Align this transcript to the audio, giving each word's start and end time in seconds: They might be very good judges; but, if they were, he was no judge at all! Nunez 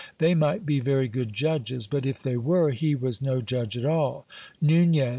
They 0.17 0.33
might 0.33 0.65
be 0.65 0.79
very 0.79 1.07
good 1.07 1.31
judges; 1.31 1.85
but, 1.85 2.07
if 2.07 2.23
they 2.23 2.35
were, 2.35 2.71
he 2.71 2.95
was 2.95 3.21
no 3.21 3.39
judge 3.39 3.77
at 3.77 3.85
all! 3.85 4.25
Nunez 4.59 5.09